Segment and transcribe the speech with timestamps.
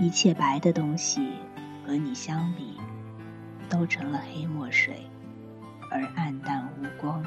[0.00, 1.28] 一切白的东西
[1.86, 2.72] 和你相比，
[3.68, 5.06] 都成了黑墨水，
[5.90, 7.22] 而暗淡无光。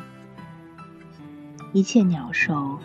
[1.71, 2.79] 一切鸟兽，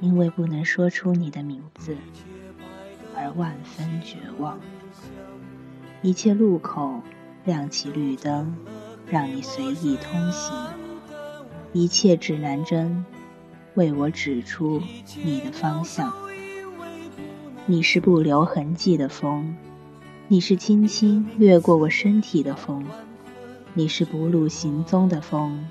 [0.00, 1.96] 因为不能说出你的名字，
[3.16, 4.60] 而万分绝望。
[6.02, 7.02] 一切路口
[7.44, 8.56] 亮起绿灯，
[9.10, 10.68] 让你随意通行；
[11.72, 13.04] 一切指南针
[13.74, 14.80] 为我指出
[15.24, 16.12] 你的方向。
[17.68, 19.56] 你是不留痕迹的风，
[20.28, 22.86] 你是轻轻掠过我身体的风，
[23.74, 25.66] 你是不露行踪的风，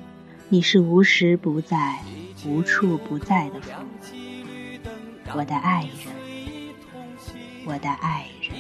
[0.50, 2.02] 你是无时不在、
[2.46, 3.74] 无处不在的风，
[5.36, 5.92] 我的爱人，
[7.66, 8.52] 我的爱人。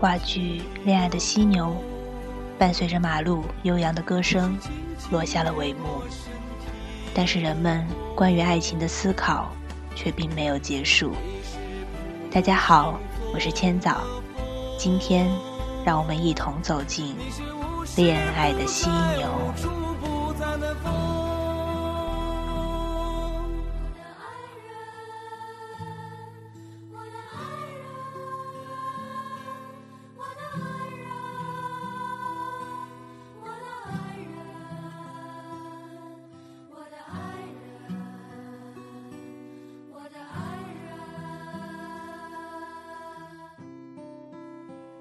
[0.00, 1.66] 话剧《恋爱的犀牛》
[2.62, 4.56] 伴随着马路悠扬的歌声
[5.10, 6.00] 落下了帷幕，
[7.12, 9.50] 但是人们关于爱情的思考
[9.96, 11.10] 却并没有结束。
[12.30, 13.00] 大家好，
[13.34, 14.02] 我是千早，
[14.78, 15.28] 今天
[15.84, 17.16] 让我们一同走进
[17.96, 19.26] 《恋爱的犀牛》。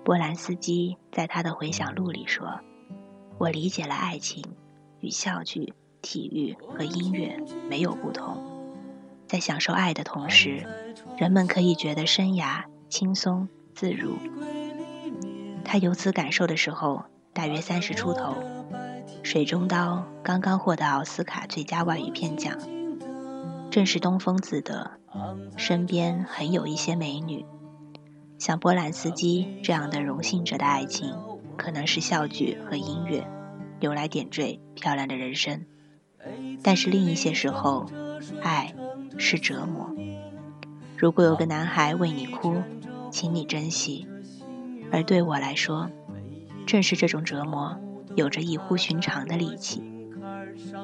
[0.04, 2.60] 波兰斯基在他的回想录里说
[3.38, 4.44] ：“我理解了爱情
[5.00, 7.38] 与笑剧、体育和音乐
[7.70, 8.38] 没有不同。
[9.28, 10.66] 在享受爱的同时，
[11.18, 14.16] 人们可以觉得生涯轻松自如。”
[15.64, 18.36] 他由此感受的时候，大约三十出头。
[19.24, 22.58] 《水中刀》刚刚获得奥斯卡最佳外语片奖，
[23.70, 24.92] 正是东风自得，
[25.58, 27.46] 身边很有一些美女。
[28.42, 31.16] 像波兰斯基这样的荣幸者的爱情，
[31.58, 33.24] 可能是笑剧和音乐，
[33.82, 35.64] 用来点缀漂亮的人生。
[36.64, 37.86] 但是另一些时候，
[38.42, 38.74] 爱
[39.20, 39.96] 是折磨。
[40.98, 42.64] 如果有个男孩为你哭，
[43.12, 44.08] 请你珍惜。
[44.92, 45.92] 而对我来说，
[46.66, 47.80] 正是这种折磨，
[48.16, 49.84] 有着异乎寻常的力气。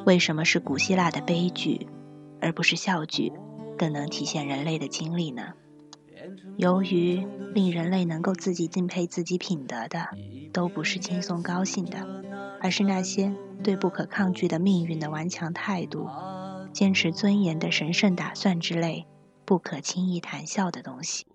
[0.06, 1.88] 为什么是古希腊的悲剧，
[2.40, 3.34] 而不是笑剧，
[3.80, 5.54] 更能体现人类的经历呢？
[6.58, 10.08] 由于令人类能够自己敬佩自己品德的，
[10.52, 12.06] 都不是轻松高兴的，
[12.62, 13.34] 而是那些
[13.64, 16.08] 对不可抗拒的命运的顽强态度、
[16.74, 19.06] 坚持尊严的神圣打算之类
[19.46, 21.26] 不可轻易谈笑的东西。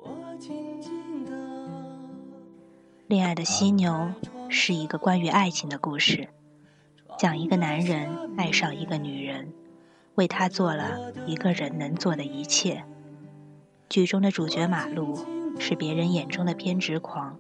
[3.07, 4.13] 恋爱的犀牛
[4.49, 6.29] 是一个关于爱情的故事，
[7.19, 9.53] 讲一个男人爱上一个女人，
[10.15, 12.85] 为她做了一个人能做的一切。
[13.93, 15.19] 剧中的主角马路
[15.59, 17.37] 是别人眼中的偏执狂，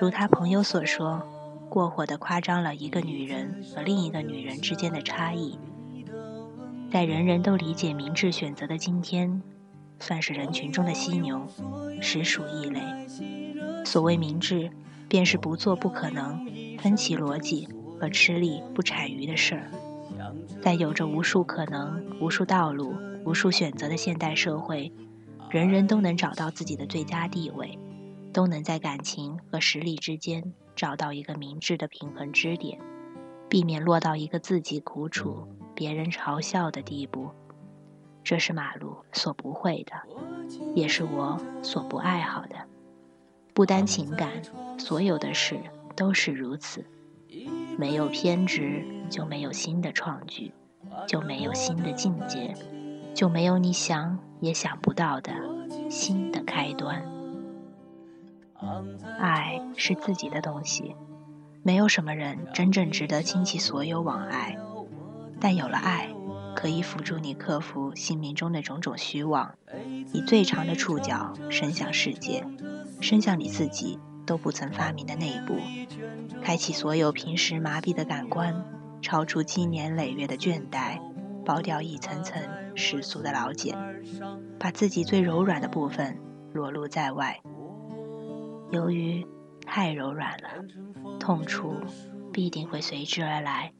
[0.00, 1.22] 如他朋友所说，
[1.68, 5.56] 过火的夸张了一个女人和另一个女人之间的差异。
[6.90, 9.40] 在人人都理解明智选择的今天，
[10.00, 11.46] 算是人群中的犀牛，
[12.00, 12.80] 实属异类。
[13.84, 14.72] 所谓明智，
[15.08, 16.44] 便是不做不可能、
[16.80, 17.68] 分歧逻辑
[18.00, 19.70] 和吃力不产鱼的事儿。
[20.60, 24.92] 在有着无数可能、无数道路、无数选择的现代社会。
[25.50, 27.78] 人人都能找到自己的最佳地位，
[28.32, 32.78] 都能在感情和实力之间找到一个明智的平衡支点，
[33.48, 37.30] 避免落到一个自己苦楚、别人嘲笑的地步。
[38.22, 39.92] 这是马路所不会的，
[40.74, 42.56] 也是我所不爱好的。
[43.54, 44.30] 不单情感，
[44.78, 45.58] 所有的事
[45.96, 46.84] 都是如此。
[47.78, 50.52] 没有偏执，就没有新的创举，
[51.06, 52.54] 就没有新的境界。
[53.18, 55.32] 就没有你想也想不到的
[55.90, 57.04] 新的开端。
[59.18, 60.94] 爱是自己的东西，
[61.64, 64.56] 没有什么人真正值得倾其所有往爱。
[65.40, 66.10] 但有了爱，
[66.54, 69.56] 可以辅助你克服心灵中的种种虚妄，
[70.12, 72.44] 以最长的触角伸向世界，
[73.00, 75.56] 伸向你自己都不曾发明的内部，
[76.40, 78.64] 开启所有平时麻痹的感官，
[79.02, 81.00] 超出积年累月的倦怠。
[81.48, 83.74] 剥掉一层层世俗的老茧，
[84.60, 86.18] 把自己最柔软的部分
[86.52, 87.40] 裸露在外。
[88.70, 89.26] 由于
[89.64, 90.62] 太柔软了，
[91.18, 91.72] 痛楚
[92.34, 93.72] 必定会随之而来。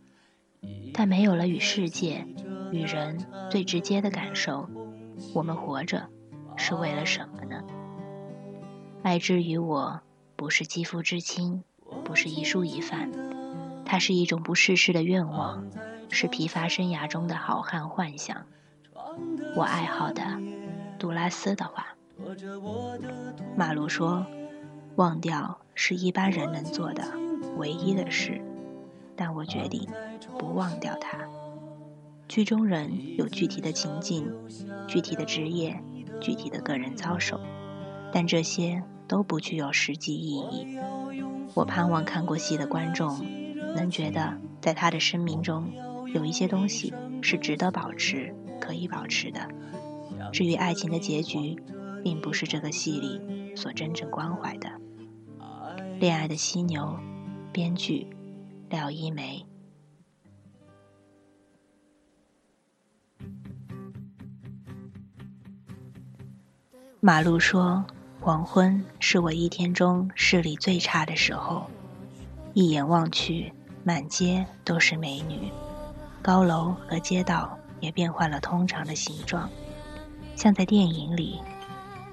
[0.95, 2.27] 但没有了与世界、
[2.73, 3.19] 与人
[3.51, 4.67] 最直接的感受，
[5.35, 6.09] 我们活着
[6.57, 7.63] 是为了什么呢？
[9.03, 10.01] 爱之于我，
[10.37, 11.63] 不是肌肤之亲，
[12.03, 13.13] 不是一蔬一饭，
[13.85, 15.67] 它是一种不世事的愿望。
[16.11, 18.45] 是疲乏生涯中的好汉幻想。
[19.55, 20.23] 我爱好的
[20.99, 21.95] 杜拉斯的话，
[23.57, 24.27] 马路说
[24.97, 27.05] ：“忘掉是一般人能做的
[27.57, 28.41] 唯一的事，
[29.17, 29.89] 但我决定
[30.39, 31.19] 不忘掉它。”
[32.29, 34.31] 剧中人有具体的情境、
[34.87, 35.83] 具体的职业、
[36.21, 37.41] 具体的个人操守，
[38.13, 40.79] 但这些都不具有实际意义。
[41.55, 43.25] 我盼望看过戏的观众
[43.75, 45.73] 能觉得，在他的生命中
[46.15, 49.49] 有一些东西是值得保持、可以保持的。
[50.33, 51.57] 至于爱情的结局，
[52.03, 54.71] 并不是这个戏里所真正关怀的。
[55.99, 56.99] 恋爱的犀牛，
[57.53, 58.07] 编剧
[58.69, 59.45] 廖一梅。
[67.01, 67.85] 马路说
[68.21, 71.67] ：“黄昏是我一天中视力最差的时候，
[72.55, 73.53] 一眼望去，
[73.85, 75.51] 满街都是美女，
[76.29, 79.49] 高楼和街道也变换了通常的形状，
[80.37, 81.41] 像在电影里。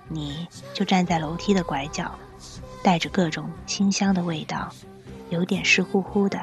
[0.08, 2.18] 你就站在楼梯的拐角，
[2.82, 4.72] 带着各种清香的味道，
[5.30, 6.40] 有点湿乎乎的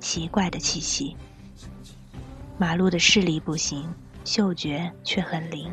[0.00, 1.16] 奇怪的气息。
[2.58, 3.88] 马路的视力不行，
[4.24, 5.72] 嗅觉却很灵。”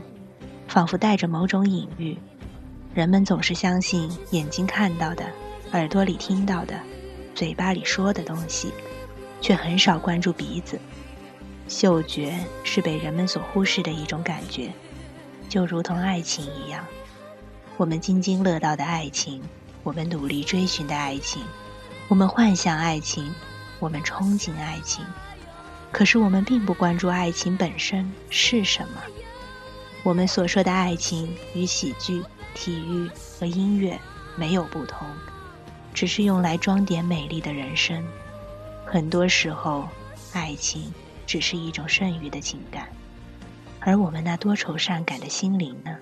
[0.70, 2.16] 仿佛带着某种隐喻，
[2.94, 5.26] 人们总是相信眼睛看到的、
[5.72, 6.80] 耳朵里听到的、
[7.34, 8.72] 嘴巴里说的东西，
[9.42, 10.80] 却很少关注鼻子。
[11.70, 12.34] 嗅觉
[12.64, 14.72] 是被人们所忽视的一种感觉，
[15.48, 16.84] 就如同爱情一样。
[17.78, 19.42] 我们津津乐道的爱情，
[19.84, 21.44] 我们努力追寻的爱情，
[22.08, 23.34] 我们幻想爱情，
[23.80, 25.06] 我们憧憬爱情，
[25.92, 29.02] 可是我们并不关注爱情本身是什么。
[30.02, 32.24] 我们所说的爱情与喜剧、
[32.56, 34.00] 体育和音乐
[34.36, 35.08] 没有不同，
[35.94, 38.04] 只是用来装点美丽的人生。
[38.86, 39.88] 很多时候，
[40.34, 40.92] 爱情
[41.30, 42.88] 只是一种剩余的情感，
[43.80, 45.96] 而我们那多愁善感的心灵呢？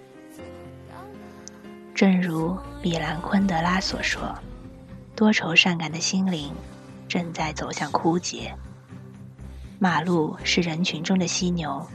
[1.94, 4.34] 正如米兰昆德拉所说
[5.18, 6.54] ：“多愁善感的心灵
[7.10, 8.56] 正在走向枯竭。”
[9.80, 11.86] 马路是人群中的犀牛。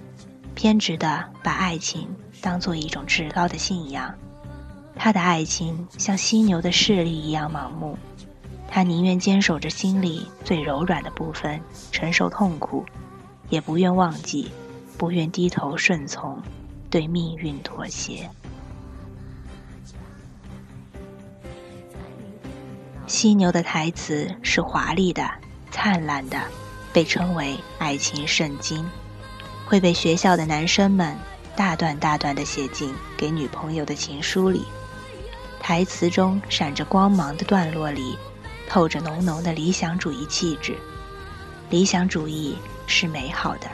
[0.55, 4.15] 偏执的把爱情当做一种至高的信仰，
[4.95, 7.97] 他的爱情像犀牛的视力一样盲目，
[8.69, 11.59] 他宁愿坚守着心里最柔软的部分，
[11.91, 12.85] 承受痛苦，
[13.53, 14.51] 也不愿忘记，
[14.97, 16.41] 不愿低头顺从，
[16.89, 18.31] 对命运妥协。
[23.07, 25.31] 犀牛的台词是华丽的、
[25.71, 26.41] 灿烂的，
[26.95, 28.83] 被称为爱情圣经。
[29.67, 31.15] 会被学校的男生们
[31.55, 34.65] 大段大段地写进给女朋友的情书里，
[35.61, 38.17] 台词中闪着光芒的段落里，
[38.67, 40.75] 透着浓浓的理想主义气质。
[41.69, 42.57] 理想主义
[42.87, 43.69] 是美好的，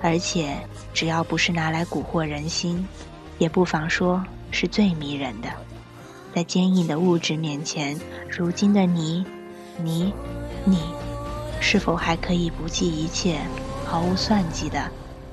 [0.00, 0.56] 而且
[0.92, 2.86] 只要不是拿来蛊惑人心，
[3.38, 5.48] 也不妨说是最迷人的。
[6.34, 7.98] 在坚硬的物质面前，
[8.30, 9.24] 如今的你，
[9.82, 10.12] 你，
[10.64, 10.78] 你，
[11.60, 13.40] 是否还可以不计一切、
[13.84, 14.90] 毫无算计的？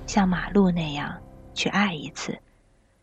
[0.07, 1.17] 像马路那样
[1.53, 2.39] 去爱一次，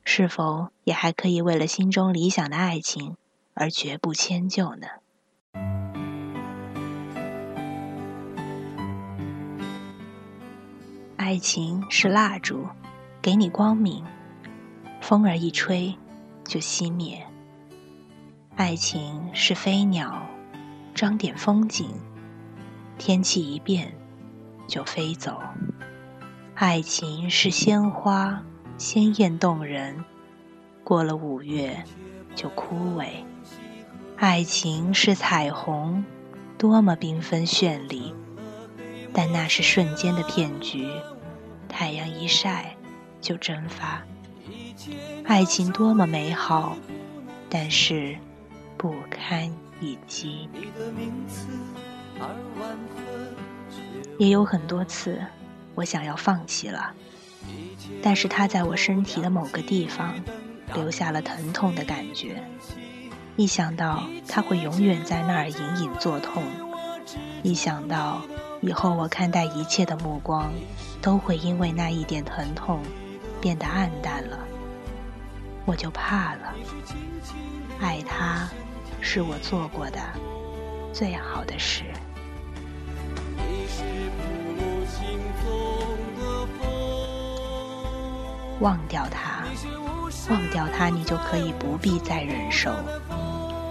[0.04, 3.16] 是否也还可以为了心中理想的爱情
[3.54, 4.86] 而绝不迁就呢？
[11.32, 12.66] 爱情是蜡烛，
[13.22, 14.04] 给你光明，
[15.00, 15.96] 风儿一吹
[16.44, 17.22] 就熄灭；
[18.54, 20.26] 爱情是飞鸟，
[20.92, 21.88] 装点风景，
[22.98, 23.94] 天气一变
[24.66, 25.40] 就飞走。
[26.54, 28.42] 爱情是鲜花，
[28.76, 30.04] 鲜艳动人，
[30.84, 31.82] 过了五月
[32.34, 33.06] 就枯萎。
[34.18, 36.04] 爱情是彩虹，
[36.58, 38.14] 多么缤纷绚丽，
[39.14, 40.86] 但那是瞬间的骗局，
[41.72, 42.76] 太阳一晒
[43.20, 44.02] 就蒸发。
[45.24, 46.76] 爱情多么美好，
[47.48, 48.16] 但是
[48.76, 50.48] 不堪一击。
[54.18, 55.20] 也有很多次。
[55.74, 56.92] 我想要放弃了，
[58.02, 60.12] 但是它在我身体的某个地方
[60.74, 62.44] 留下了疼痛的感觉。
[63.36, 66.44] 一想到它会永远在那儿隐隐作痛，
[67.42, 68.20] 一想到
[68.62, 70.52] 以后我看待一切的目光
[71.02, 72.80] 都会因为那一点疼痛
[73.40, 74.38] 变得暗淡了，
[75.64, 76.54] 我就怕了。
[77.80, 78.48] 爱他
[79.00, 79.98] 是我做过的
[80.92, 81.82] 最好的事。
[88.60, 89.42] 忘掉他，
[90.30, 92.70] 忘掉他，你就可以不必再忍受；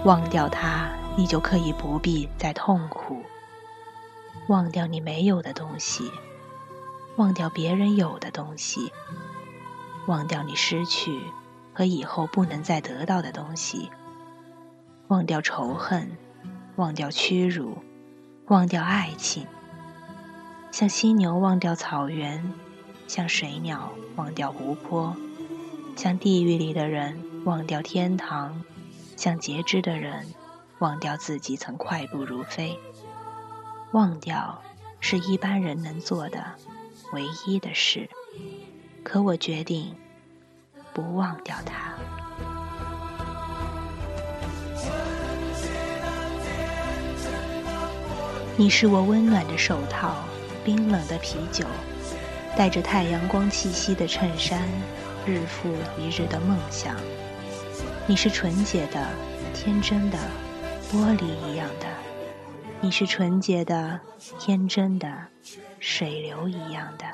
[0.04, 3.22] 忘掉他，你就可以不必再痛苦；
[4.48, 6.10] 忘掉你没有的东西，
[7.16, 8.92] 忘掉别人有的东西，
[10.06, 11.20] 忘掉你失去
[11.72, 13.90] 和以后不能再得到的东西，
[15.08, 16.16] 忘掉仇恨，
[16.76, 17.78] 忘掉屈辱，
[18.46, 19.46] 忘掉爱情，
[20.70, 22.52] 像犀牛忘掉草原，
[23.06, 25.14] 像水鸟忘掉湖泊，
[25.96, 28.62] 像地狱里的人忘掉天堂，
[29.16, 30.26] 像截肢的人
[30.80, 32.78] 忘掉自己曾快步如飞。
[33.92, 34.58] 忘掉
[35.00, 36.42] 是一般人能做的
[37.12, 38.08] 唯一的事，
[39.04, 39.94] 可我决定
[40.94, 41.92] 不忘掉它。
[48.56, 50.24] 你是我温暖的手套，
[50.64, 51.66] 冰冷的啤酒，
[52.56, 54.66] 带着太阳光气息的衬衫，
[55.26, 55.68] 日复
[55.98, 56.96] 一日的梦想。
[58.06, 59.06] 你是纯洁的、
[59.52, 60.16] 天真的，
[60.90, 61.91] 玻璃一样的。
[62.84, 64.00] 你是纯洁的、
[64.40, 65.08] 天真的，
[65.78, 67.06] 水流一样的；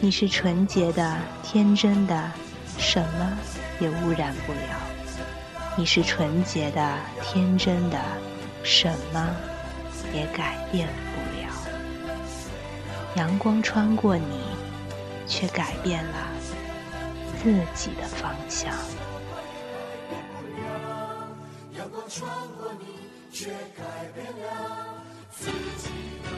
[0.00, 2.32] 你是纯洁的、天真的，
[2.78, 3.38] 什么
[3.78, 4.80] 也污染不了；
[5.76, 8.00] 你是纯洁的、天真的，
[8.62, 9.36] 什么
[10.14, 11.52] 也改变不了。
[13.16, 14.40] 阳光穿过你，
[15.26, 16.28] 却改变了
[17.42, 18.72] 自己的方向。
[21.76, 22.26] 阳光穿
[22.58, 23.09] 过你。
[23.32, 23.84] 却改
[24.14, 25.88] 变了自己
[26.22, 26.30] 的。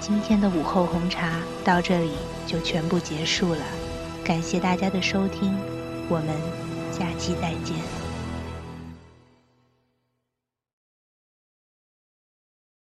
[0.00, 2.10] 今天的午后红茶到这里
[2.46, 3.64] 就全部结束了，
[4.22, 5.56] 感谢大家的收听，
[6.08, 6.28] 我们
[6.92, 8.03] 下期再见。